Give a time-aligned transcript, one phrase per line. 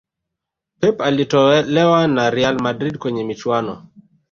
[0.79, 3.87] Pep alitolewa na Real Madrid kwenye michuano